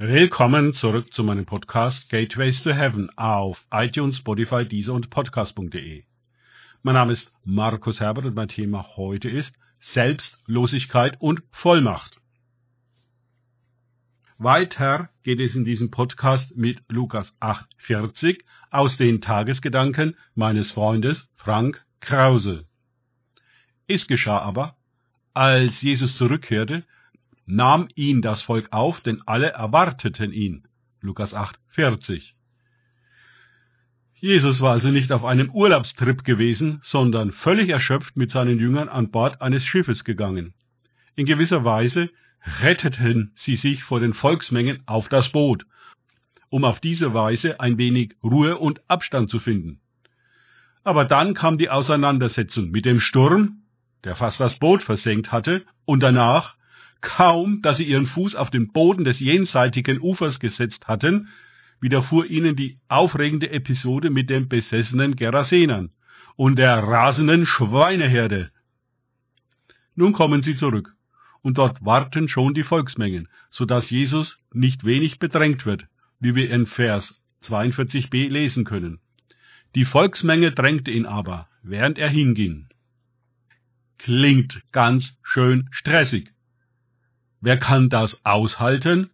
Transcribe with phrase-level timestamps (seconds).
[0.00, 6.04] Willkommen zurück zu meinem Podcast Gateways to Heaven auf iTunes, Spotify, Deezer und Podcast.de.
[6.84, 12.20] Mein Name ist Markus Herbert und mein Thema heute ist Selbstlosigkeit und Vollmacht.
[14.38, 21.84] Weiter geht es in diesem Podcast mit Lukas 8,40 aus den Tagesgedanken meines Freundes Frank
[21.98, 22.66] Krause.
[23.88, 24.76] Es geschah aber,
[25.34, 26.84] als Jesus zurückkehrte,
[27.48, 30.68] nahm ihn das Volk auf, denn alle erwarteten ihn.
[31.00, 32.34] Lukas 8, 40.
[34.14, 39.10] Jesus war also nicht auf einem Urlaubstrip gewesen, sondern völlig erschöpft mit seinen Jüngern an
[39.10, 40.54] Bord eines Schiffes gegangen.
[41.14, 42.10] In gewisser Weise
[42.60, 45.66] retteten sie sich vor den Volksmengen auf das Boot,
[46.50, 49.80] um auf diese Weise ein wenig Ruhe und Abstand zu finden.
[50.84, 53.62] Aber dann kam die Auseinandersetzung mit dem Sturm,
[54.04, 56.57] der fast das Boot versenkt hatte, und danach
[57.00, 61.28] Kaum, dass sie ihren Fuß auf den Boden des jenseitigen Ufers gesetzt hatten,
[61.80, 65.90] widerfuhr ihnen die aufregende Episode mit den besessenen Gerasenern
[66.36, 68.50] und der rasenden Schweineherde.
[69.94, 70.94] Nun kommen sie zurück,
[71.42, 75.86] und dort warten schon die Volksmengen, so dass Jesus nicht wenig bedrängt wird,
[76.20, 79.00] wie wir in Vers 42b lesen können.
[79.74, 82.68] Die Volksmenge drängte ihn aber, während er hinging.
[83.98, 86.32] Klingt ganz schön stressig.
[87.40, 89.10] Wer kann das aushalten?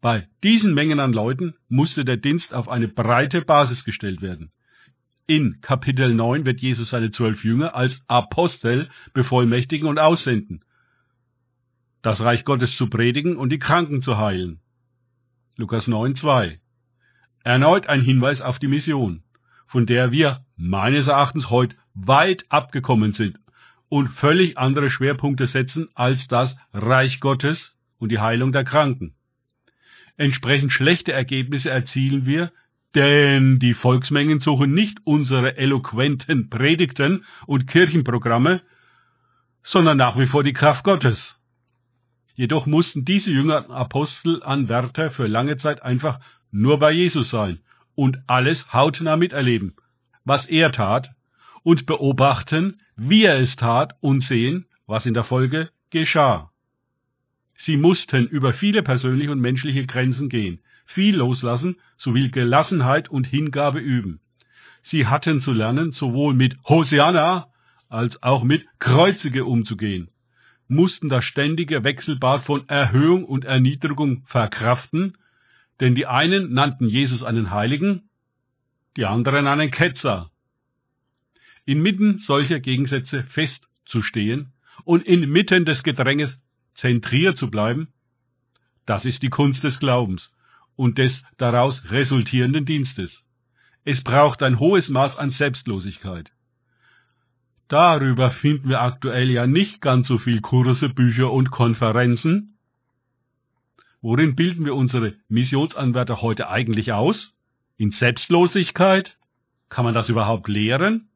[0.00, 4.50] Bei diesen Mengen an Leuten musste der Dienst auf eine breite Basis gestellt werden.
[5.26, 10.64] In Kapitel 9 wird Jesus seine zwölf Jünger als Apostel bevollmächtigen und aussenden,
[12.02, 14.60] das Reich Gottes zu predigen und die Kranken zu heilen.
[15.56, 16.60] Lukas 9, 2.
[17.44, 19.22] Erneut ein Hinweis auf die Mission,
[19.66, 23.38] von der wir meines Erachtens heute weit abgekommen sind
[23.92, 29.12] und völlig andere Schwerpunkte setzen als das Reich Gottes und die Heilung der Kranken.
[30.16, 32.52] Entsprechend schlechte Ergebnisse erzielen wir,
[32.94, 38.62] denn die Volksmengen suchen nicht unsere eloquenten Predigten und Kirchenprogramme,
[39.62, 41.38] sondern nach wie vor die Kraft Gottes.
[42.34, 46.18] Jedoch mussten diese jüngeren Apostelanwärter für lange Zeit einfach
[46.50, 47.60] nur bei Jesus sein
[47.94, 49.76] und alles hautnah miterleben,
[50.24, 51.14] was er tat,
[51.62, 56.50] und beobachten, wie er es tat und sehen, was in der Folge geschah.
[57.54, 63.78] Sie mussten über viele persönliche und menschliche Grenzen gehen, viel loslassen sowie Gelassenheit und Hingabe
[63.78, 64.20] üben.
[64.82, 67.48] Sie hatten zu lernen, sowohl mit Hosianna
[67.88, 70.10] als auch mit Kreuzige umzugehen,
[70.66, 75.16] mussten das ständige Wechselbad von Erhöhung und Erniedrigung verkraften,
[75.78, 78.08] denn die einen nannten Jesus einen Heiligen,
[78.96, 80.31] die anderen einen Ketzer,
[81.64, 84.52] inmitten solcher Gegensätze festzustehen
[84.84, 86.40] und inmitten des Gedränges
[86.74, 87.88] zentriert zu bleiben,
[88.86, 90.32] das ist die Kunst des Glaubens
[90.76, 93.24] und des daraus resultierenden Dienstes.
[93.84, 96.32] Es braucht ein hohes Maß an Selbstlosigkeit.
[97.68, 102.58] Darüber finden wir aktuell ja nicht ganz so viel Kurse, Bücher und Konferenzen.
[104.00, 107.34] Worin bilden wir unsere Missionsanwärter heute eigentlich aus?
[107.76, 109.18] In Selbstlosigkeit?
[109.68, 111.08] Kann man das überhaupt lehren?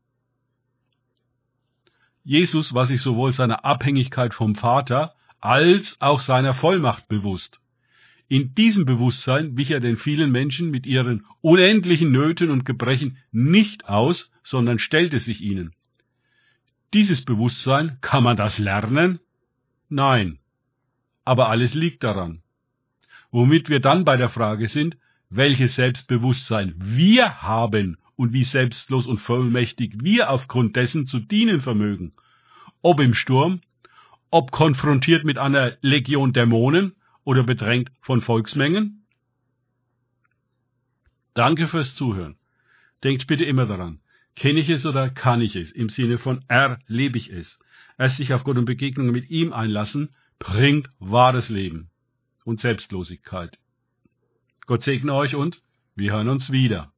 [2.26, 7.60] Jesus war sich sowohl seiner Abhängigkeit vom Vater als auch seiner Vollmacht bewusst.
[8.26, 13.88] In diesem Bewusstsein wich er den vielen Menschen mit ihren unendlichen Nöten und Gebrechen nicht
[13.88, 15.72] aus, sondern stellte sich ihnen.
[16.94, 19.20] Dieses Bewusstsein, kann man das lernen?
[19.88, 20.40] Nein.
[21.24, 22.42] Aber alles liegt daran.
[23.30, 24.96] Womit wir dann bei der Frage sind,
[25.30, 32.12] welches Selbstbewusstsein wir haben und wie selbstlos und vollmächtig wir aufgrund dessen zu dienen vermögen.
[32.82, 33.60] Ob im Sturm,
[34.30, 36.94] ob konfrontiert mit einer Legion Dämonen
[37.24, 39.04] oder bedrängt von Volksmengen?
[41.34, 42.36] Danke fürs Zuhören.
[43.04, 44.00] Denkt bitte immer daran,
[44.34, 47.58] kenne ich es oder kann ich es, im Sinne von erlebe ich es.
[47.98, 51.90] Erst sich auf Gott und Begegnungen mit ihm einlassen, bringt wahres Leben
[52.44, 53.58] und Selbstlosigkeit.
[54.66, 55.62] Gott segne euch und
[55.94, 56.92] wir hören uns wieder.